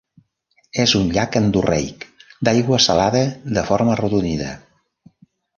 [0.83, 2.07] És un llac endorreic
[2.49, 3.23] d'aigua salada
[3.59, 4.53] de forma arrodonida.